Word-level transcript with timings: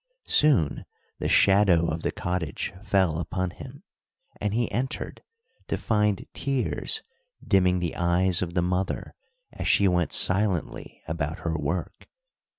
Soon 0.25 0.85
the 1.19 1.27
shadow 1.27 1.85
of 1.85 2.01
the 2.01 2.11
cottage 2.11 2.73
fell 2.83 3.19
upon 3.19 3.51
him, 3.51 3.83
and 4.37 4.51
he 4.55 4.71
entered 4.71 5.21
to 5.67 5.77
find 5.77 6.25
tears 6.33 7.03
dimming 7.47 7.77
the 7.77 7.95
eyes 7.95 8.41
of 8.41 8.55
the 8.55 8.63
mother 8.63 9.13
as 9.53 9.67
she 9.67 9.87
went 9.87 10.11
silently 10.11 11.03
about 11.07 11.41
her 11.41 11.55
work. 11.55 12.07